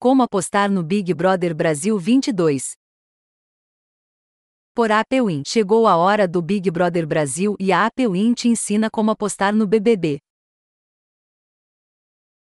Como 0.00 0.22
apostar 0.22 0.70
no 0.70 0.84
Big 0.84 1.12
Brother 1.12 1.52
Brasil 1.52 1.98
22? 1.98 2.76
Por 4.72 4.92
Apewin, 4.92 5.42
chegou 5.44 5.88
a 5.88 5.96
hora 5.96 6.28
do 6.28 6.40
Big 6.40 6.70
Brother 6.70 7.04
Brasil 7.04 7.56
e 7.58 7.72
a 7.72 7.84
Apewin 7.84 8.32
te 8.32 8.46
ensina 8.46 8.88
como 8.88 9.10
apostar 9.10 9.52
no 9.52 9.66
BBB. 9.66 10.20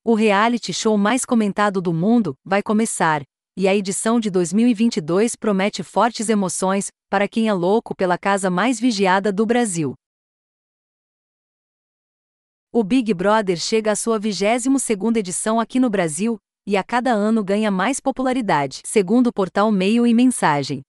O 0.03 0.13
reality 0.13 0.71
show 0.71 0.95
mais 0.99 1.25
comentado 1.25 1.81
do 1.81 1.91
mundo 1.91 2.35
vai 2.45 2.61
começar, 2.61 3.23
e 3.57 3.67
a 3.67 3.75
edição 3.75 4.19
de 4.19 4.29
2022 4.29 5.35
promete 5.35 5.81
fortes 5.81 6.29
emoções 6.29 6.91
para 7.09 7.27
quem 7.27 7.47
é 7.47 7.53
louco 7.53 7.95
pela 7.95 8.19
casa 8.19 8.51
mais 8.51 8.79
vigiada 8.79 9.33
do 9.33 9.47
Brasil. 9.47 9.95
O 12.71 12.83
Big 12.83 13.11
Brother 13.15 13.57
chega 13.57 13.93
à 13.93 13.95
sua 13.95 14.19
22ª 14.19 15.17
edição 15.17 15.59
aqui 15.59 15.79
no 15.79 15.89
Brasil, 15.89 16.37
e 16.67 16.75
a 16.75 16.83
cada 16.83 17.11
ano 17.13 17.41
ganha 17.41 17.71
mais 17.71 18.01
popularidade, 18.01 18.81
segundo 18.85 19.27
o 19.27 19.33
portal 19.33 19.71
Meio 19.71 20.05
e 20.05 20.13
Mensagem. 20.13 20.81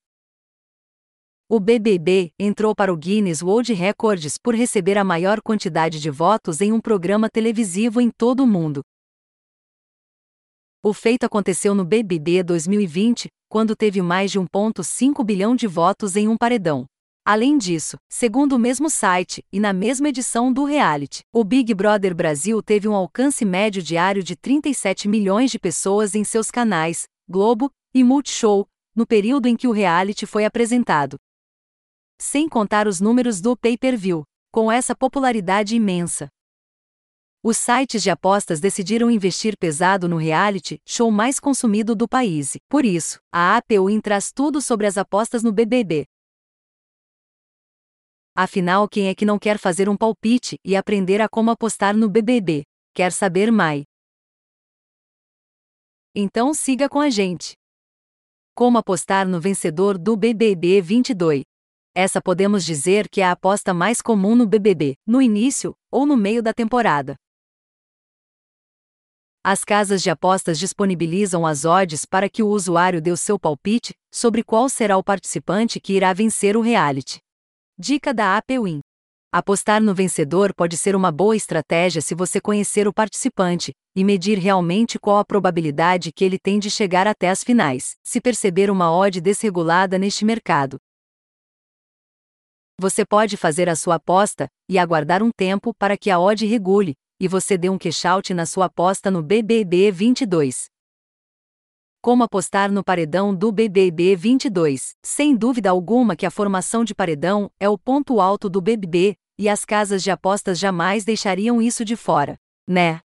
O 1.48 1.60
BBB 1.60 2.32
entrou 2.36 2.74
para 2.74 2.92
o 2.92 2.96
Guinness 2.96 3.42
World 3.42 3.72
Records 3.72 4.36
por 4.36 4.56
receber 4.56 4.98
a 4.98 5.04
maior 5.04 5.40
quantidade 5.40 6.00
de 6.00 6.10
votos 6.10 6.60
em 6.60 6.72
um 6.72 6.80
programa 6.80 7.30
televisivo 7.30 8.00
em 8.00 8.10
todo 8.10 8.40
o 8.40 8.46
mundo. 8.46 8.82
O 10.82 10.92
feito 10.92 11.24
aconteceu 11.24 11.76
no 11.76 11.84
BBB 11.84 12.42
2020, 12.42 13.28
quando 13.48 13.76
teve 13.76 14.02
mais 14.02 14.32
de 14.32 14.40
1,5 14.40 15.24
bilhão 15.24 15.54
de 15.54 15.68
votos 15.68 16.16
em 16.16 16.26
um 16.26 16.36
paredão. 16.36 16.86
Além 17.30 17.58
disso, 17.58 17.98
segundo 18.08 18.54
o 18.54 18.58
mesmo 18.58 18.88
site, 18.88 19.44
e 19.52 19.60
na 19.60 19.70
mesma 19.70 20.08
edição 20.08 20.50
do 20.50 20.64
reality, 20.64 21.20
o 21.30 21.44
Big 21.44 21.74
Brother 21.74 22.14
Brasil 22.14 22.62
teve 22.62 22.88
um 22.88 22.94
alcance 22.94 23.44
médio 23.44 23.82
diário 23.82 24.22
de 24.22 24.34
37 24.34 25.06
milhões 25.06 25.50
de 25.50 25.58
pessoas 25.58 26.14
em 26.14 26.24
seus 26.24 26.50
canais, 26.50 27.06
Globo 27.28 27.70
e 27.92 28.02
Multishow, 28.02 28.66
no 28.96 29.06
período 29.06 29.44
em 29.44 29.56
que 29.56 29.68
o 29.68 29.72
reality 29.72 30.24
foi 30.24 30.46
apresentado. 30.46 31.18
Sem 32.18 32.48
contar 32.48 32.88
os 32.88 32.98
números 32.98 33.42
do 33.42 33.54
pay-per-view. 33.54 34.24
Com 34.50 34.72
essa 34.72 34.96
popularidade 34.96 35.76
imensa, 35.76 36.30
os 37.44 37.58
sites 37.58 38.02
de 38.02 38.08
apostas 38.08 38.58
decidiram 38.58 39.10
investir 39.10 39.54
pesado 39.58 40.08
no 40.08 40.16
reality 40.16 40.80
show 40.82 41.10
mais 41.10 41.38
consumido 41.38 41.94
do 41.94 42.08
país. 42.08 42.56
Por 42.70 42.86
isso, 42.86 43.20
a 43.30 43.58
APU 43.58 44.00
traz 44.00 44.32
tudo 44.32 44.62
sobre 44.62 44.86
as 44.86 44.96
apostas 44.96 45.42
no 45.42 45.52
BBB. 45.52 46.06
Afinal, 48.40 48.88
quem 48.88 49.08
é 49.08 49.16
que 49.16 49.24
não 49.24 49.36
quer 49.36 49.58
fazer 49.58 49.88
um 49.88 49.96
palpite 49.96 50.60
e 50.64 50.76
aprender 50.76 51.20
a 51.20 51.28
como 51.28 51.50
apostar 51.50 51.96
no 51.96 52.08
BBB? 52.08 52.62
Quer 52.94 53.10
saber 53.10 53.50
mais? 53.50 53.82
Então 56.14 56.54
siga 56.54 56.88
com 56.88 57.00
a 57.00 57.10
gente. 57.10 57.54
Como 58.54 58.78
apostar 58.78 59.26
no 59.26 59.40
vencedor 59.40 59.98
do 59.98 60.16
BBB 60.16 60.80
22? 60.80 61.42
Essa 61.92 62.22
podemos 62.22 62.64
dizer 62.64 63.08
que 63.08 63.20
é 63.20 63.24
a 63.24 63.32
aposta 63.32 63.74
mais 63.74 64.00
comum 64.00 64.36
no 64.36 64.46
BBB, 64.46 64.94
no 65.04 65.20
início 65.20 65.74
ou 65.90 66.06
no 66.06 66.16
meio 66.16 66.40
da 66.40 66.54
temporada. 66.54 67.16
As 69.42 69.64
casas 69.64 70.00
de 70.00 70.10
apostas 70.10 70.60
disponibilizam 70.60 71.44
as 71.44 71.64
odds 71.64 72.04
para 72.04 72.30
que 72.30 72.44
o 72.44 72.46
usuário 72.50 73.02
dê 73.02 73.10
o 73.10 73.16
seu 73.16 73.36
palpite 73.36 73.94
sobre 74.14 74.44
qual 74.44 74.68
será 74.68 74.96
o 74.96 75.02
participante 75.02 75.80
que 75.80 75.94
irá 75.94 76.12
vencer 76.12 76.56
o 76.56 76.60
reality. 76.60 77.18
Dica 77.80 78.12
da 78.12 78.36
APWin. 78.36 78.80
Apostar 79.32 79.80
no 79.80 79.94
vencedor 79.94 80.52
pode 80.52 80.76
ser 80.76 80.96
uma 80.96 81.12
boa 81.12 81.36
estratégia 81.36 82.02
se 82.02 82.12
você 82.12 82.40
conhecer 82.40 82.88
o 82.88 82.92
participante 82.92 83.70
e 83.94 84.02
medir 84.02 84.36
realmente 84.36 84.98
qual 84.98 85.18
a 85.18 85.24
probabilidade 85.24 86.10
que 86.10 86.24
ele 86.24 86.40
tem 86.40 86.58
de 86.58 86.72
chegar 86.72 87.06
até 87.06 87.30
as 87.30 87.44
finais, 87.44 87.92
se 88.02 88.20
perceber 88.20 88.68
uma 88.68 88.92
odd 88.92 89.20
desregulada 89.20 89.96
neste 89.96 90.24
mercado. 90.24 90.76
Você 92.80 93.06
pode 93.06 93.36
fazer 93.36 93.68
a 93.68 93.76
sua 93.76 93.94
aposta 93.94 94.48
e 94.68 94.76
aguardar 94.76 95.22
um 95.22 95.30
tempo 95.30 95.72
para 95.72 95.96
que 95.96 96.10
a 96.10 96.18
odd 96.18 96.44
regule 96.46 96.94
e 97.20 97.28
você 97.28 97.56
dê 97.56 97.70
um 97.70 97.78
cash 97.78 98.04
out 98.04 98.34
na 98.34 98.44
sua 98.44 98.64
aposta 98.64 99.08
no 99.08 99.22
BBB 99.22 99.92
22. 99.92 100.66
Como 102.08 102.24
apostar 102.24 102.72
no 102.72 102.82
paredão 102.82 103.34
do 103.34 103.52
BBB 103.52 104.16
22? 104.16 104.92
Sem 105.04 105.36
dúvida 105.36 105.68
alguma 105.68 106.16
que 106.16 106.24
a 106.24 106.30
formação 106.30 106.82
de 106.82 106.94
paredão 106.94 107.50
é 107.60 107.68
o 107.68 107.76
ponto 107.76 108.18
alto 108.18 108.48
do 108.48 108.62
BBB, 108.62 109.14
e 109.38 109.46
as 109.46 109.62
casas 109.62 110.02
de 110.02 110.10
apostas 110.10 110.58
jamais 110.58 111.04
deixariam 111.04 111.60
isso 111.60 111.84
de 111.84 111.96
fora, 111.96 112.38
né? 112.66 113.00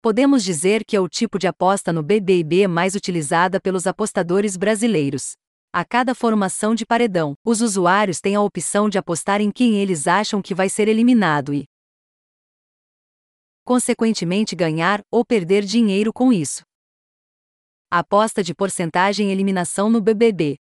Podemos 0.00 0.42
dizer 0.42 0.86
que 0.86 0.96
é 0.96 1.00
o 1.02 1.06
tipo 1.06 1.38
de 1.38 1.46
aposta 1.46 1.92
no 1.92 2.02
BBB 2.02 2.66
mais 2.66 2.94
utilizada 2.94 3.60
pelos 3.60 3.86
apostadores 3.86 4.56
brasileiros. 4.56 5.32
A 5.70 5.84
cada 5.84 6.14
formação 6.14 6.74
de 6.74 6.86
paredão, 6.86 7.34
os 7.44 7.60
usuários 7.60 8.22
têm 8.22 8.36
a 8.36 8.40
opção 8.40 8.88
de 8.88 8.96
apostar 8.96 9.42
em 9.42 9.50
quem 9.50 9.74
eles 9.74 10.06
acham 10.06 10.40
que 10.40 10.54
vai 10.54 10.70
ser 10.70 10.88
eliminado 10.88 11.52
e, 11.52 11.66
consequentemente, 13.66 14.56
ganhar 14.56 15.02
ou 15.12 15.26
perder 15.26 15.62
dinheiro 15.62 16.10
com 16.10 16.32
isso. 16.32 16.66
Aposta 17.90 18.44
de 18.44 18.54
porcentagem 18.54 19.32
eliminação 19.32 19.88
no 19.88 19.98
BBB. 19.98 20.58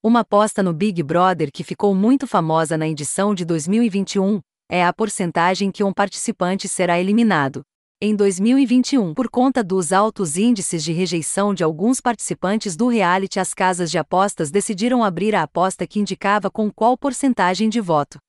Uma 0.00 0.20
aposta 0.20 0.62
no 0.62 0.72
Big 0.72 1.02
Brother 1.02 1.50
que 1.50 1.64
ficou 1.64 1.96
muito 1.96 2.28
famosa 2.28 2.78
na 2.78 2.86
edição 2.86 3.34
de 3.34 3.44
2021 3.44 4.40
é 4.70 4.84
a 4.84 4.92
porcentagem 4.92 5.72
que 5.72 5.82
um 5.82 5.92
participante 5.92 6.68
será 6.68 7.00
eliminado. 7.00 7.62
Em 8.00 8.14
2021, 8.14 9.14
por 9.14 9.28
conta 9.28 9.64
dos 9.64 9.92
altos 9.92 10.36
índices 10.36 10.84
de 10.84 10.92
rejeição 10.92 11.52
de 11.52 11.64
alguns 11.64 12.00
participantes 12.00 12.76
do 12.76 12.86
reality, 12.86 13.40
as 13.40 13.52
casas 13.52 13.90
de 13.90 13.98
apostas 13.98 14.48
decidiram 14.48 15.02
abrir 15.02 15.34
a 15.34 15.42
aposta 15.42 15.88
que 15.88 15.98
indicava 15.98 16.48
com 16.48 16.70
qual 16.70 16.96
porcentagem 16.96 17.68
de 17.68 17.80
voto 17.80 18.20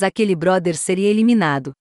aquele 0.00 0.34
brother 0.34 0.76
seria 0.76 1.10
eliminado. 1.10 1.72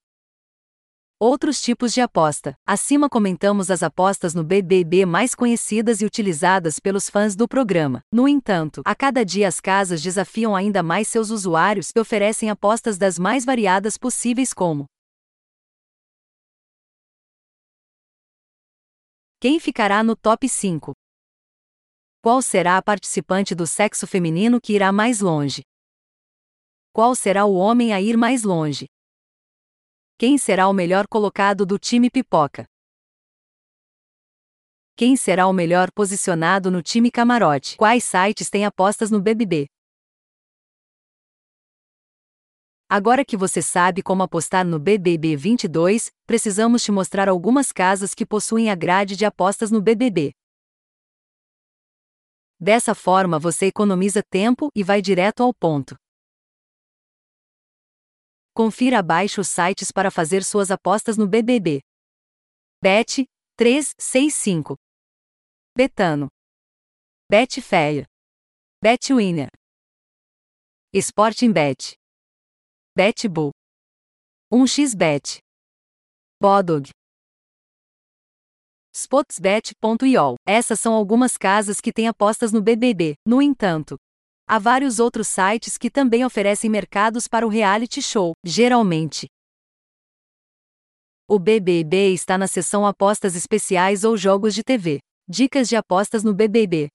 Outros 1.19 1.59
tipos 1.59 1.93
de 1.93 1.99
aposta. 1.99 2.55
Acima 2.63 3.09
comentamos 3.09 3.71
as 3.71 3.81
apostas 3.81 4.35
no 4.35 4.43
BBB 4.43 5.03
mais 5.03 5.33
conhecidas 5.33 5.99
e 5.99 6.05
utilizadas 6.05 6.79
pelos 6.79 7.09
fãs 7.09 7.35
do 7.35 7.47
programa. 7.47 8.03
No 8.13 8.27
entanto, 8.27 8.83
a 8.85 8.93
cada 8.93 9.25
dia 9.25 9.47
as 9.47 9.59
casas 9.59 9.99
desafiam 9.99 10.55
ainda 10.55 10.83
mais 10.83 11.07
seus 11.07 11.31
usuários 11.31 11.89
e 11.95 11.99
oferecem 11.99 12.51
apostas 12.51 12.99
das 12.99 13.17
mais 13.17 13.43
variadas 13.43 13.97
possíveis 13.97 14.53
como 14.53 14.85
Quem 19.39 19.59
ficará 19.59 20.03
no 20.03 20.15
top 20.15 20.47
5? 20.47 20.91
Qual 22.21 22.43
será 22.43 22.77
a 22.77 22.81
participante 22.83 23.55
do 23.55 23.65
sexo 23.65 24.05
feminino 24.05 24.61
que 24.61 24.73
irá 24.73 24.91
mais 24.91 25.19
longe? 25.19 25.63
Qual 26.93 27.15
será 27.15 27.43
o 27.45 27.55
homem 27.55 27.91
a 27.91 27.99
ir 27.99 28.15
mais 28.15 28.43
longe? 28.43 28.85
Quem 30.19 30.35
será 30.35 30.67
o 30.67 30.73
melhor 30.73 31.05
colocado 31.07 31.63
do 31.63 31.77
time 31.77 32.09
pipoca? 32.09 32.65
Quem 34.95 35.15
será 35.15 35.45
o 35.45 35.53
melhor 35.53 35.91
posicionado 35.91 36.71
no 36.71 36.81
time 36.81 37.11
camarote? 37.11 37.77
Quais 37.77 38.03
sites 38.03 38.49
têm 38.49 38.65
apostas 38.65 39.11
no 39.11 39.21
BBB? 39.21 39.67
Agora 42.89 43.23
que 43.23 43.37
você 43.37 43.61
sabe 43.61 44.01
como 44.01 44.23
apostar 44.23 44.65
no 44.65 44.79
BBB 44.79 45.35
22, 45.35 46.09
precisamos 46.25 46.83
te 46.83 46.91
mostrar 46.91 47.29
algumas 47.29 47.71
casas 47.71 48.15
que 48.15 48.25
possuem 48.25 48.71
a 48.71 48.75
grade 48.75 49.15
de 49.15 49.23
apostas 49.23 49.69
no 49.69 49.79
BBB. 49.79 50.31
Dessa 52.59 52.95
forma 52.95 53.37
você 53.37 53.67
economiza 53.67 54.23
tempo 54.23 54.69
e 54.75 54.83
vai 54.83 54.99
direto 54.99 55.43
ao 55.43 55.53
ponto. 55.53 55.95
Confira 58.57 58.97
abaixo 58.97 59.39
os 59.39 59.49
sites 59.49 59.91
para 59.91 60.09
fazer 60.09 60.43
suas 60.43 60.71
apostas 60.71 61.15
no 61.15 61.27
BBB. 61.27 61.79
Bet 62.81 63.23
365 63.55 64.75
Betano. 65.77 66.27
Betfair. 67.29 68.07
Betwinner. 68.81 69.51
Sporting 70.91 71.53
Bet 71.53 71.93
Betbull. 72.95 73.51
1xBet 74.51 75.37
Bodog. 76.41 76.89
Spotsbet.io 78.91 80.35
Essas 80.47 80.79
são 80.79 80.95
algumas 80.95 81.37
casas 81.37 81.79
que 81.79 81.93
têm 81.93 82.07
apostas 82.07 82.51
no 82.51 82.63
BBB. 82.63 83.13
No 83.23 83.39
entanto, 83.39 83.99
Há 84.49 84.59
vários 84.59 84.97
outros 84.97 85.27
sites 85.27 85.77
que 85.77 85.91
também 85.91 86.23
oferecem 86.23 86.69
mercados 86.69 87.27
para 87.27 87.45
o 87.45 87.49
reality 87.49 88.01
show, 88.01 88.33
geralmente. 88.41 89.27
O 91.27 91.37
BBB 91.37 92.13
está 92.13 92.37
na 92.37 92.47
seção 92.47 92.85
Apostas 92.85 93.35
Especiais 93.35 94.05
ou 94.05 94.15
Jogos 94.15 94.55
de 94.55 94.63
TV. 94.63 94.99
Dicas 95.27 95.67
de 95.67 95.75
apostas 95.75 96.23
no 96.23 96.33
BBB. 96.33 96.87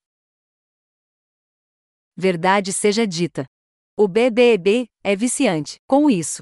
Verdade 2.17 2.73
seja 2.73 3.05
dita. 3.05 3.45
O 3.95 4.07
BBB 4.07 4.87
é 5.03 5.15
viciante. 5.15 5.75
Com 5.87 6.09
isso, 6.09 6.41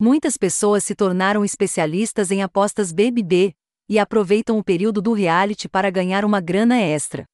muitas 0.00 0.38
pessoas 0.38 0.84
se 0.84 0.94
tornaram 0.94 1.44
especialistas 1.44 2.30
em 2.30 2.42
apostas 2.42 2.90
BBB, 2.90 3.52
e 3.90 3.98
aproveitam 3.98 4.58
o 4.58 4.64
período 4.64 5.02
do 5.02 5.12
reality 5.12 5.68
para 5.68 5.90
ganhar 5.90 6.24
uma 6.24 6.40
grana 6.40 6.78
extra. 6.80 7.26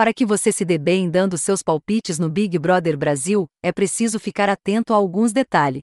Para 0.00 0.14
que 0.14 0.24
você 0.24 0.50
se 0.50 0.64
dê 0.64 0.78
bem 0.78 1.10
dando 1.10 1.36
seus 1.36 1.62
palpites 1.62 2.18
no 2.18 2.30
Big 2.30 2.58
Brother 2.58 2.96
Brasil, 2.96 3.46
é 3.62 3.70
preciso 3.70 4.18
ficar 4.18 4.48
atento 4.48 4.94
a 4.94 4.96
alguns 4.96 5.30
detalhes. 5.30 5.82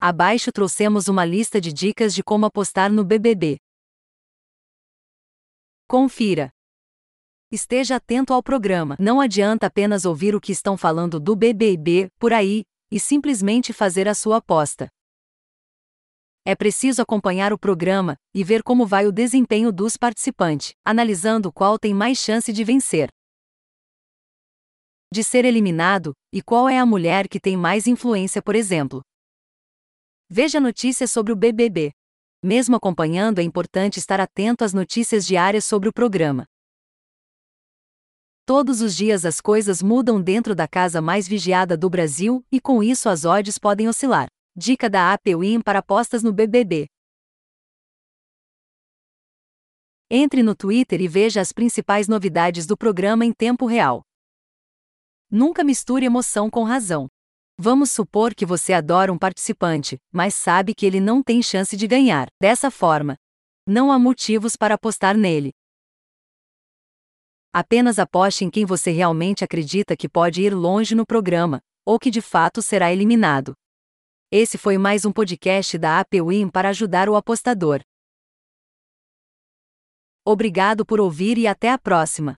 Abaixo 0.00 0.50
trouxemos 0.50 1.06
uma 1.06 1.22
lista 1.22 1.60
de 1.60 1.70
dicas 1.70 2.14
de 2.14 2.22
como 2.24 2.46
apostar 2.46 2.90
no 2.90 3.04
BBB. 3.04 3.58
Confira. 5.86 6.48
Esteja 7.52 7.96
atento 7.96 8.32
ao 8.32 8.42
programa. 8.42 8.96
Não 8.98 9.20
adianta 9.20 9.66
apenas 9.66 10.06
ouvir 10.06 10.34
o 10.34 10.40
que 10.40 10.52
estão 10.52 10.74
falando 10.74 11.20
do 11.20 11.36
BBB 11.36 12.08
por 12.18 12.32
aí 12.32 12.62
e 12.90 12.98
simplesmente 12.98 13.74
fazer 13.74 14.08
a 14.08 14.14
sua 14.14 14.38
aposta. 14.38 14.88
É 16.42 16.54
preciso 16.56 17.02
acompanhar 17.02 17.52
o 17.52 17.58
programa 17.58 18.16
e 18.34 18.42
ver 18.42 18.62
como 18.62 18.86
vai 18.86 19.06
o 19.06 19.12
desempenho 19.12 19.70
dos 19.70 19.94
participantes, 19.98 20.72
analisando 20.82 21.52
qual 21.52 21.78
tem 21.78 21.92
mais 21.92 22.16
chance 22.16 22.50
de 22.50 22.64
vencer, 22.64 23.10
de 25.12 25.24
ser 25.24 25.44
eliminado 25.44 26.12
e 26.32 26.42
qual 26.42 26.68
é 26.68 26.78
a 26.78 26.86
mulher 26.86 27.28
que 27.28 27.40
tem 27.40 27.56
mais 27.56 27.86
influência, 27.86 28.42
por 28.42 28.54
exemplo. 28.54 29.02
Veja 30.28 30.60
notícias 30.60 31.10
sobre 31.10 31.32
o 31.32 31.36
BBB. 31.36 31.90
Mesmo 32.42 32.76
acompanhando, 32.76 33.38
é 33.38 33.42
importante 33.42 33.98
estar 33.98 34.20
atento 34.20 34.62
às 34.62 34.72
notícias 34.72 35.26
diárias 35.26 35.64
sobre 35.64 35.88
o 35.88 35.92
programa. 35.92 36.44
Todos 38.44 38.80
os 38.80 38.96
dias 38.96 39.24
as 39.24 39.40
coisas 39.40 39.82
mudam 39.82 40.22
dentro 40.22 40.54
da 40.54 40.68
casa 40.68 41.02
mais 41.02 41.26
vigiada 41.26 41.76
do 41.76 41.90
Brasil 41.90 42.44
e 42.50 42.60
com 42.60 42.82
isso 42.82 43.08
as 43.08 43.24
odds 43.24 43.58
podem 43.58 43.88
oscilar. 43.88 44.28
Dica 44.56 44.88
da 44.88 45.12
APWin 45.12 45.60
para 45.60 45.80
apostas 45.80 46.22
no 46.22 46.32
BBB. 46.32 46.86
Entre 50.10 50.42
no 50.42 50.54
Twitter 50.54 51.00
e 51.02 51.08
veja 51.08 51.40
as 51.40 51.52
principais 51.52 52.08
novidades 52.08 52.66
do 52.66 52.76
programa 52.76 53.26
em 53.26 53.32
tempo 53.32 53.66
real. 53.66 54.02
Nunca 55.30 55.62
misture 55.62 56.06
emoção 56.06 56.48
com 56.48 56.64
razão. 56.64 57.06
Vamos 57.58 57.90
supor 57.90 58.34
que 58.34 58.46
você 58.46 58.72
adora 58.72 59.12
um 59.12 59.18
participante, 59.18 59.98
mas 60.10 60.34
sabe 60.34 60.74
que 60.74 60.86
ele 60.86 61.00
não 61.00 61.22
tem 61.22 61.42
chance 61.42 61.76
de 61.76 61.86
ganhar. 61.86 62.28
Dessa 62.40 62.70
forma, 62.70 63.16
não 63.66 63.92
há 63.92 63.98
motivos 63.98 64.56
para 64.56 64.76
apostar 64.76 65.16
nele. 65.16 65.50
Apenas 67.52 67.98
aposte 67.98 68.44
em 68.44 68.50
quem 68.50 68.64
você 68.64 68.90
realmente 68.90 69.44
acredita 69.44 69.96
que 69.96 70.08
pode 70.08 70.40
ir 70.42 70.54
longe 70.54 70.94
no 70.94 71.04
programa, 71.04 71.60
ou 71.84 71.98
que 71.98 72.10
de 72.10 72.22
fato 72.22 72.62
será 72.62 72.90
eliminado. 72.90 73.54
Esse 74.30 74.56
foi 74.56 74.78
mais 74.78 75.04
um 75.04 75.12
podcast 75.12 75.76
da 75.76 76.00
APWin 76.00 76.48
para 76.48 76.70
ajudar 76.70 77.08
o 77.08 77.16
apostador. 77.16 77.82
Obrigado 80.24 80.86
por 80.86 81.00
ouvir 81.00 81.36
e 81.36 81.46
até 81.46 81.70
a 81.70 81.78
próxima. 81.78 82.34